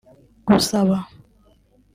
[0.47, 0.97] Gusaba